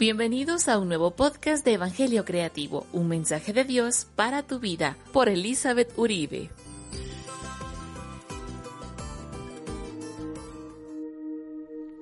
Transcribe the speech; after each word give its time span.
Bienvenidos 0.00 0.68
a 0.70 0.78
un 0.78 0.88
nuevo 0.88 1.10
podcast 1.10 1.62
de 1.62 1.74
Evangelio 1.74 2.24
Creativo, 2.24 2.86
un 2.90 3.06
mensaje 3.06 3.52
de 3.52 3.64
Dios 3.64 4.06
para 4.16 4.42
tu 4.42 4.58
vida, 4.58 4.96
por 5.12 5.28
Elizabeth 5.28 5.92
Uribe. 5.98 6.48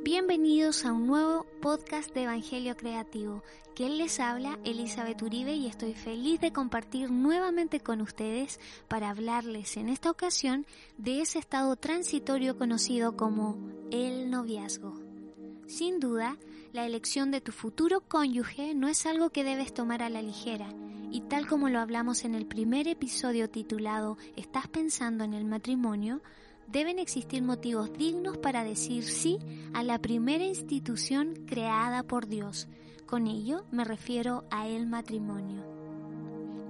Bienvenidos 0.05 0.85
a 0.85 0.93
un 0.93 1.09
nuevo 1.09 1.45
podcast 1.61 2.15
de 2.15 2.23
Evangelio 2.23 2.77
Creativo. 2.77 3.43
Que 3.75 3.89
les 3.89 4.21
habla 4.21 4.61
Elizabeth 4.65 5.21
Uribe 5.21 5.55
y 5.55 5.67
estoy 5.67 5.95
feliz 5.95 6.41
de 6.41 6.53
compartir 6.53 7.11
nuevamente 7.11 7.81
con 7.81 8.01
ustedes 8.01 8.61
para 8.87 9.11
hablarles 9.11 9.77
en 9.77 9.89
esta 9.89 10.13
ocasión 10.13 10.67
de 10.99 11.23
ese 11.23 11.41
estado 11.41 11.75
transitorio 11.75 12.57
conocido 12.59 13.17
como 13.17 13.59
el 13.91 14.31
noviazgo. 14.31 15.08
Sin 15.69 16.01
duda, 16.01 16.39
la 16.73 16.87
elección 16.87 17.31
de 17.31 17.43
tu 17.43 17.53
futuro 17.53 18.01
cónyuge 18.01 18.75
no 18.75 18.89
es 18.89 19.05
algo 19.05 19.29
que 19.29 19.45
debes 19.45 19.75
tomar 19.75 20.03
a 20.03 20.09
la 20.09 20.23
ligera, 20.23 20.73
y 21.11 21.21
tal 21.21 21.47
como 21.47 21.69
lo 21.69 21.79
hablamos 21.79 22.25
en 22.25 22.35
el 22.35 22.47
primer 22.47 22.89
episodio 22.89 23.51
titulado 23.51 24.17
¿Estás 24.35 24.67
pensando 24.67 25.25
en 25.25 25.35
el 25.35 25.45
matrimonio?, 25.45 26.23
deben 26.69 26.99
existir 26.99 27.43
motivos 27.43 27.93
dignos 27.93 28.39
para 28.39 28.65
decir 28.65 29.05
sí 29.05 29.39
a 29.75 29.83
la 29.83 29.99
primera 29.99 30.43
institución 30.43 31.35
creada 31.47 32.03
por 32.03 32.29
Dios. 32.29 32.67
Con 33.05 33.27
ello 33.27 33.67
me 33.71 33.85
refiero 33.85 34.45
a 34.51 34.69
el 34.69 34.87
matrimonio. 34.87 35.65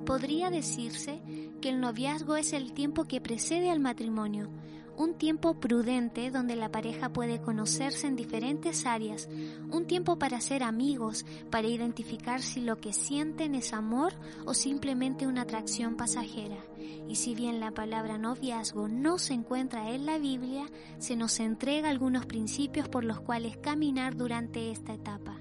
Podría 0.07 0.51
decirse 0.51 1.23
que 1.61 1.69
el 1.69 1.81
noviazgo 1.81 2.35
es 2.35 2.53
el 2.53 2.73
tiempo 2.73 3.05
que 3.05 3.21
precede 3.21 3.71
al 3.71 3.79
matrimonio, 3.79 4.51
un 4.99 5.15
tiempo 5.15 5.55
prudente 5.55 6.33
donde 6.33 6.57
la 6.57 6.73
pareja 6.73 7.13
puede 7.13 7.41
conocerse 7.41 8.09
en 8.09 8.17
diferentes 8.17 8.85
áreas, 8.85 9.29
un 9.71 9.87
tiempo 9.87 10.19
para 10.19 10.41
ser 10.41 10.65
amigos, 10.65 11.25
para 11.51 11.69
identificar 11.69 12.43
si 12.43 12.61
lo 12.61 12.79
que 12.81 12.93
sienten 12.93 13.55
es 13.55 13.73
amor 13.73 14.13
o 14.45 14.55
simplemente 14.55 15.29
una 15.29 15.43
atracción 15.43 15.97
pasajera. 15.97 16.59
Y 17.09 17.15
si 17.15 17.37
bien 17.37 17.61
la 17.61 17.71
palabra 17.71 18.19
noviazgo 18.19 18.89
no 18.89 19.19
se 19.19 19.35
encuentra 19.35 19.93
en 19.93 20.05
la 20.05 20.19
Biblia, 20.19 20.67
se 20.99 21.15
nos 21.15 21.39
entrega 21.39 21.91
algunos 21.91 22.27
principios 22.27 22.89
por 22.89 23.05
los 23.05 23.21
cuales 23.21 23.57
caminar 23.57 24.17
durante 24.17 24.73
esta 24.73 24.95
etapa. 24.95 25.37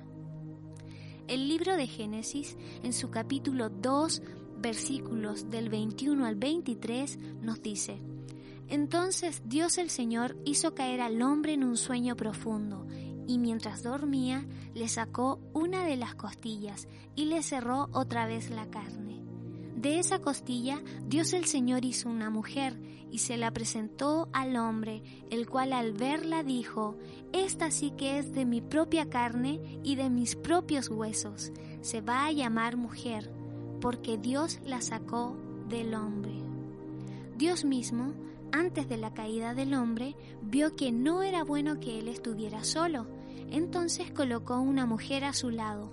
El 1.28 1.47
libro 1.47 1.75
de 1.75 1.88
Génesis, 1.88 2.55
en 2.83 2.94
su 2.94 3.09
capítulo 3.09 3.69
2, 3.69 4.22
versículos 4.59 5.50
del 5.50 5.69
21 5.69 6.25
al 6.28 6.35
23, 6.35 7.17
nos 7.41 7.61
dice, 7.63 8.00
entonces 8.67 9.41
Dios 9.45 9.77
el 9.77 9.89
Señor 9.89 10.37
hizo 10.45 10.73
caer 10.73 11.01
al 11.01 11.21
hombre 11.21 11.53
en 11.53 11.63
un 11.63 11.77
sueño 11.77 12.15
profundo, 12.15 12.85
y 13.27 13.39
mientras 13.39 13.83
dormía 13.83 14.45
le 14.73 14.87
sacó 14.87 15.39
una 15.53 15.83
de 15.85 15.97
las 15.97 16.15
costillas 16.15 16.88
y 17.15 17.25
le 17.25 17.43
cerró 17.43 17.89
otra 17.91 18.25
vez 18.25 18.49
la 18.49 18.69
carne. 18.69 19.21
De 19.75 19.99
esa 19.99 20.19
costilla 20.19 20.81
Dios 21.05 21.33
el 21.33 21.45
Señor 21.45 21.85
hizo 21.85 22.09
una 22.09 22.29
mujer 22.29 22.79
y 23.11 23.19
se 23.19 23.38
la 23.38 23.51
presentó 23.51 24.27
al 24.33 24.56
hombre, 24.56 25.03
el 25.29 25.47
cual 25.47 25.72
al 25.73 25.94
verla 25.94 26.44
dijo, 26.44 26.97
Esta 27.31 27.69
sí 27.72 27.91
que 27.91 28.17
es 28.17 28.33
de 28.33 28.45
mi 28.45 28.61
propia 28.61 29.09
carne 29.09 29.79
y 29.83 29.95
de 29.95 30.09
mis 30.09 30.35
propios 30.35 30.89
huesos, 30.89 31.51
se 31.81 32.01
va 32.01 32.25
a 32.25 32.31
llamar 32.31 32.75
mujer, 32.75 33.31
porque 33.79 34.17
Dios 34.17 34.59
la 34.66 34.81
sacó 34.81 35.38
del 35.69 35.94
hombre. 35.94 36.33
Dios 37.38 37.63
mismo 37.63 38.13
antes 38.52 38.88
de 38.88 38.97
la 38.97 39.13
caída 39.13 39.53
del 39.53 39.74
hombre, 39.74 40.16
vio 40.41 40.75
que 40.75 40.91
no 40.91 41.24
era 41.24 41.44
bueno 41.44 41.80
que 41.80 42.00
él 42.00 42.08
estuviera 42.08 42.63
solo, 42.63 43.08
entonces 43.50 44.12
colocó 44.12 44.59
una 44.59 44.85
mujer 44.85 45.24
a 45.24 45.34
su 45.34 45.50
lado. 45.50 45.91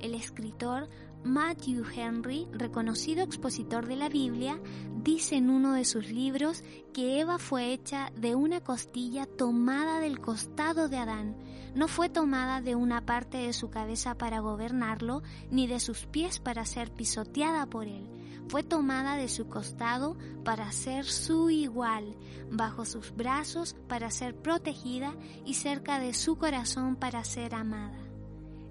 El 0.00 0.14
escritor 0.14 0.88
Matthew 1.24 1.84
Henry, 1.94 2.48
reconocido 2.52 3.22
expositor 3.22 3.86
de 3.86 3.96
la 3.96 4.08
Biblia, 4.08 4.60
dice 5.02 5.36
en 5.36 5.50
uno 5.50 5.72
de 5.72 5.84
sus 5.84 6.10
libros 6.10 6.64
que 6.92 7.20
Eva 7.20 7.38
fue 7.38 7.72
hecha 7.72 8.10
de 8.16 8.34
una 8.34 8.60
costilla 8.60 9.26
tomada 9.26 10.00
del 10.00 10.18
costado 10.18 10.88
de 10.88 10.96
Adán, 10.96 11.36
no 11.74 11.88
fue 11.88 12.08
tomada 12.08 12.60
de 12.60 12.74
una 12.74 13.06
parte 13.06 13.38
de 13.38 13.52
su 13.52 13.70
cabeza 13.70 14.18
para 14.18 14.40
gobernarlo, 14.40 15.22
ni 15.50 15.66
de 15.66 15.80
sus 15.80 16.06
pies 16.06 16.40
para 16.40 16.66
ser 16.66 16.92
pisoteada 16.92 17.66
por 17.66 17.86
él 17.86 18.21
fue 18.48 18.62
tomada 18.62 19.16
de 19.16 19.28
su 19.28 19.48
costado 19.48 20.16
para 20.44 20.70
ser 20.72 21.04
su 21.04 21.50
igual, 21.50 22.16
bajo 22.50 22.84
sus 22.84 23.14
brazos 23.14 23.76
para 23.88 24.10
ser 24.10 24.36
protegida 24.36 25.14
y 25.44 25.54
cerca 25.54 25.98
de 25.98 26.14
su 26.14 26.36
corazón 26.36 26.96
para 26.96 27.24
ser 27.24 27.54
amada. 27.54 27.98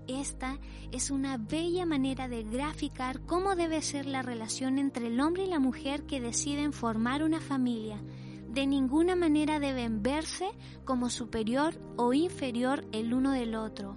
Esta 0.08 0.59
es 0.92 1.12
una 1.12 1.38
bella 1.38 1.86
manera 1.86 2.28
de 2.28 2.44
graficar 2.44 3.22
cómo 3.22 3.56
debe 3.56 3.82
ser 3.82 4.06
la 4.06 4.22
relación 4.22 4.78
entre 4.78 5.08
el 5.08 5.20
hombre 5.20 5.46
y 5.46 5.48
la 5.48 5.59
mujer 5.59 6.03
que 6.03 6.20
deciden 6.20 6.74
formar 6.74 7.24
una 7.24 7.40
familia. 7.40 8.02
De 8.50 8.68
ninguna 8.68 9.16
manera 9.16 9.59
deben 9.59 10.03
verse 10.03 10.50
como 10.84 11.09
superior 11.09 11.80
o 11.96 12.14
inferior 12.14 12.86
el 12.92 13.14
uno 13.14 13.32
del 13.32 13.56
otro 13.56 13.96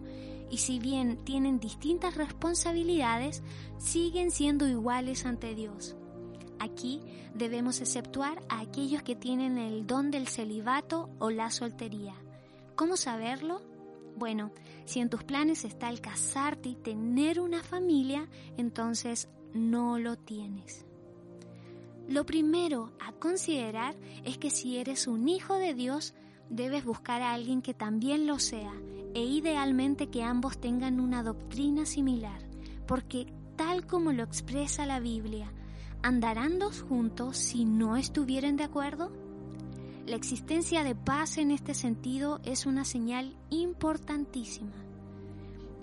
y 0.51 0.59
si 0.59 0.79
bien 0.79 1.25
tienen 1.25 1.59
distintas 1.59 2.17
responsabilidades, 2.17 3.43
siguen 3.79 4.31
siendo 4.31 4.69
iguales 4.69 5.27
ante 5.27 5.55
Dios. 5.55 5.97
Aquí 6.59 7.01
debemos 7.35 7.81
exceptuar 7.81 8.43
a 8.49 8.61
aquellos 8.61 9.03
que 9.03 9.17
tienen 9.17 9.59
el 9.59 9.87
don 9.87 10.11
del 10.11 10.29
celibato 10.29 11.11
o 11.19 11.31
la 11.31 11.51
soltería. 11.51 12.15
¿Cómo 12.77 12.97
saberlo? 12.97 13.61
Bueno, 14.17 14.53
si 14.85 15.01
en 15.01 15.11
tus 15.11 15.25
planes 15.25 15.65
está 15.65 15.89
el 15.89 16.01
casarte 16.01 16.69
y 16.69 16.75
tener 16.77 17.41
una 17.41 17.63
familia, 17.63 18.29
entonces 18.57 19.29
no 19.53 19.99
lo 19.99 20.17
tienes. 20.17 20.87
Lo 22.09 22.27
primero 22.27 22.93
a 23.01 23.13
considerar 23.13 23.97
es 24.25 24.39
que 24.39 24.51
si 24.51 24.77
eres 24.77 25.07
un 25.07 25.29
hijo 25.29 25.55
de 25.55 25.75
Dios, 25.75 26.15
debes 26.51 26.85
buscar 26.85 27.23
a 27.23 27.33
alguien 27.33 27.63
que 27.63 27.75
también 27.75 28.27
lo 28.27 28.39
sea 28.39 28.73
e 29.15 29.25
idealmente 29.25 30.09
que 30.09 30.23
ambos 30.23 30.59
tengan 30.59 31.01
una 31.01 31.23
doctrina 31.23 31.87
similar, 31.87 32.41
porque 32.87 33.33
tal 33.57 33.87
como 33.87 34.13
lo 34.13 34.23
expresa 34.23 34.87
la 34.87 35.01
Biblia, 35.01 35.53
¿andarán 36.03 36.59
dos 36.59 36.83
juntos 36.83 37.37
si 37.37 37.65
no 37.65 37.97
estuvieran 37.97 38.57
de 38.57 38.65
acuerdo? 38.65 39.13
La 40.07 40.17
existencia 40.17 40.85
de 40.85 40.95
paz 40.95 41.39
en 41.39 41.51
este 41.51 41.73
sentido 41.73 42.41
es 42.45 42.67
una 42.67 42.85
señal 42.85 43.37
importantísima. 43.51 44.75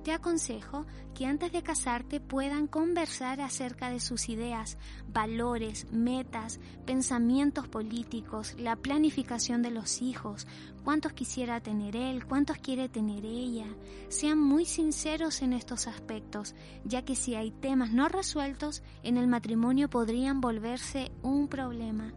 Te 0.03 0.13
aconsejo 0.13 0.88
que 1.13 1.28
antes 1.28 1.51
de 1.51 1.62
casarte 1.62 2.19
puedan 2.19 2.66
conversar 2.66 3.39
acerca 3.39 3.91
de 3.91 4.00
sus 4.00 4.29
ideas, 4.29 4.79
valores, 5.07 5.85
metas, 5.91 6.59
pensamientos 6.88 7.67
políticos, 7.67 8.56
la 8.57 8.75
planificación 8.75 9.61
de 9.61 9.69
los 9.69 10.01
hijos, 10.01 10.47
cuántos 10.84 11.13
quisiera 11.13 11.61
tener 11.61 11.95
él, 11.95 12.25
cuántos 12.25 12.57
quiere 12.57 12.90
tener 12.90 13.25
ella. 13.25 13.67
Sean 14.09 14.40
muy 14.40 14.66
sinceros 14.66 15.44
en 15.44 15.53
estos 15.53 15.85
aspectos, 15.85 16.55
ya 16.84 17.03
que 17.03 17.16
si 17.16 17.35
hay 17.35 17.52
temas 17.52 17.91
no 17.91 18.08
resueltos, 18.09 18.81
en 19.03 19.17
el 19.17 19.28
matrimonio 19.28 19.87
podrían 19.87 20.41
volverse 20.41 21.11
un 21.22 21.47
problema. 21.47 22.11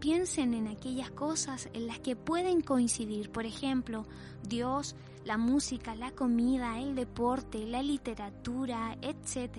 Piensen 0.00 0.52
en 0.52 0.68
aquellas 0.68 1.10
cosas 1.10 1.70
en 1.72 1.86
las 1.86 1.98
que 1.98 2.14
pueden 2.14 2.60
coincidir, 2.60 3.30
por 3.32 3.46
ejemplo, 3.46 4.04
Dios, 4.46 4.94
la 5.26 5.36
música, 5.36 5.96
la 5.96 6.12
comida, 6.12 6.78
el 6.78 6.94
deporte, 6.94 7.66
la 7.66 7.82
literatura, 7.82 8.96
etc. 9.02 9.58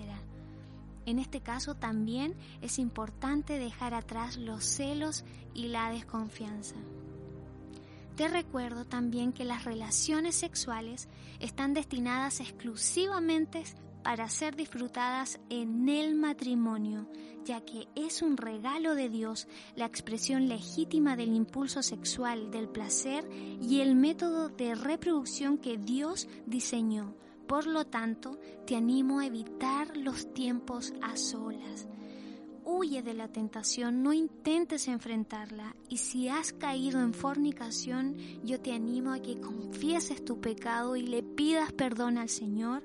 En 1.04 1.18
este 1.18 1.42
caso 1.42 1.74
también 1.74 2.34
es 2.62 2.78
importante 2.78 3.58
dejar 3.58 3.92
atrás 3.92 4.38
los 4.38 4.64
celos 4.64 5.26
y 5.52 5.68
la 5.68 5.90
desconfianza. 5.90 6.74
Te 8.16 8.28
recuerdo 8.28 8.86
también 8.86 9.34
que 9.34 9.44
las 9.44 9.66
relaciones 9.66 10.36
sexuales 10.36 11.06
están 11.38 11.74
destinadas 11.74 12.40
exclusivamente 12.40 13.62
para 14.08 14.30
ser 14.30 14.56
disfrutadas 14.56 15.38
en 15.50 15.86
el 15.86 16.14
matrimonio, 16.14 17.10
ya 17.44 17.60
que 17.60 17.88
es 17.94 18.22
un 18.22 18.38
regalo 18.38 18.94
de 18.94 19.10
Dios, 19.10 19.46
la 19.76 19.84
expresión 19.84 20.48
legítima 20.48 21.14
del 21.14 21.34
impulso 21.34 21.82
sexual, 21.82 22.50
del 22.50 22.70
placer 22.70 23.28
y 23.60 23.80
el 23.80 23.94
método 23.96 24.48
de 24.48 24.74
reproducción 24.74 25.58
que 25.58 25.76
Dios 25.76 26.26
diseñó. 26.46 27.14
Por 27.46 27.66
lo 27.66 27.84
tanto, 27.84 28.40
te 28.66 28.76
animo 28.76 29.20
a 29.20 29.26
evitar 29.26 29.94
los 29.94 30.32
tiempos 30.32 30.94
a 31.02 31.18
solas. 31.18 31.86
Huye 32.64 33.02
de 33.02 33.12
la 33.12 33.28
tentación, 33.28 34.02
no 34.02 34.14
intentes 34.14 34.88
enfrentarla. 34.88 35.76
Y 35.90 35.98
si 35.98 36.30
has 36.30 36.54
caído 36.54 37.02
en 37.02 37.12
fornicación, 37.12 38.16
yo 38.42 38.58
te 38.58 38.72
animo 38.72 39.12
a 39.12 39.20
que 39.20 39.38
confieses 39.38 40.24
tu 40.24 40.40
pecado 40.40 40.96
y 40.96 41.02
le 41.02 41.22
pidas 41.22 41.72
perdón 41.74 42.16
al 42.16 42.30
Señor 42.30 42.82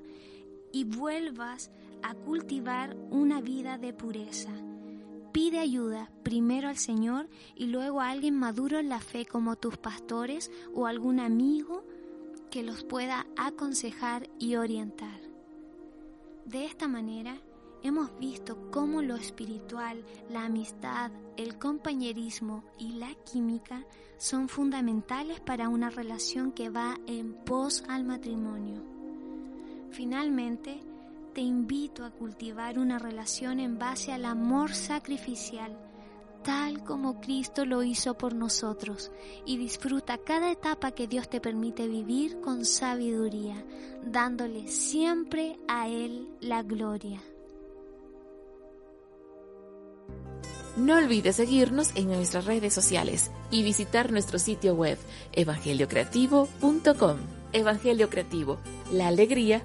y 0.74 0.82
vuelvas 0.82 1.70
a 2.02 2.14
cultivar 2.14 2.96
una 3.10 3.40
vida 3.40 3.78
de 3.78 3.92
pureza. 3.92 4.50
Pide 5.32 5.60
ayuda 5.60 6.10
primero 6.24 6.68
al 6.68 6.76
Señor 6.76 7.28
y 7.54 7.66
luego 7.66 8.00
a 8.00 8.10
alguien 8.10 8.36
maduro 8.36 8.80
en 8.80 8.88
la 8.88 8.98
fe 8.98 9.24
como 9.24 9.54
tus 9.54 9.78
pastores 9.78 10.50
o 10.74 10.86
algún 10.86 11.20
amigo 11.20 11.84
que 12.50 12.64
los 12.64 12.82
pueda 12.82 13.24
aconsejar 13.36 14.28
y 14.40 14.56
orientar. 14.56 15.20
De 16.44 16.64
esta 16.64 16.88
manera, 16.88 17.38
hemos 17.84 18.18
visto 18.18 18.70
cómo 18.72 19.00
lo 19.00 19.14
espiritual, 19.14 20.04
la 20.28 20.44
amistad, 20.44 21.12
el 21.36 21.56
compañerismo 21.56 22.64
y 22.80 22.94
la 22.94 23.14
química 23.32 23.86
son 24.18 24.48
fundamentales 24.48 25.38
para 25.38 25.68
una 25.68 25.90
relación 25.90 26.50
que 26.50 26.68
va 26.68 26.98
en 27.06 27.32
pos 27.32 27.84
al 27.88 28.02
matrimonio. 28.02 28.93
Finalmente, 29.94 30.80
te 31.34 31.40
invito 31.40 32.04
a 32.04 32.10
cultivar 32.10 32.78
una 32.78 32.98
relación 32.98 33.60
en 33.60 33.78
base 33.78 34.12
al 34.12 34.24
amor 34.24 34.74
sacrificial 34.74 35.76
tal 36.44 36.84
como 36.84 37.20
Cristo 37.20 37.64
lo 37.64 37.82
hizo 37.82 38.14
por 38.14 38.34
nosotros 38.34 39.10
y 39.44 39.56
disfruta 39.56 40.18
cada 40.18 40.52
etapa 40.52 40.92
que 40.92 41.08
Dios 41.08 41.28
te 41.28 41.40
permite 41.40 41.88
vivir 41.88 42.40
con 42.40 42.64
sabiduría, 42.66 43.64
dándole 44.04 44.68
siempre 44.68 45.58
a 45.66 45.88
Él 45.88 46.28
la 46.40 46.62
gloria. 46.62 47.20
No 50.76 50.96
olvides 50.96 51.36
seguirnos 51.36 51.92
en 51.94 52.08
nuestras 52.08 52.44
redes 52.46 52.74
sociales 52.74 53.30
y 53.50 53.62
visitar 53.62 54.12
nuestro 54.12 54.38
sitio 54.38 54.74
web 54.74 54.98
evangeliocreativo.com. 55.32 57.18
Evangelio 57.52 58.10
Creativo, 58.10 58.58
la 58.90 59.06
alegría 59.06 59.64